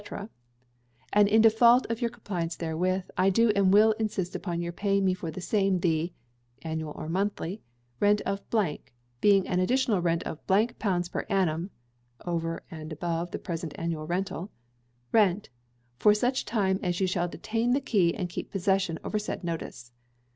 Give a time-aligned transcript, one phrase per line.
[1.13, 5.05] _],and in default of your compliance therewith, I do and will insist on your paying
[5.05, 6.11] me for the same, the
[6.63, 7.61] [annual or monthly]
[7.99, 11.69] rent of, being an additional rental of pounds per annum
[12.25, 14.49] [over and above the present annual rental]
[15.11, 15.49] rent,
[15.99, 19.43] for such time as you shall detain the key and keep possession over the said
[19.43, 19.91] notice.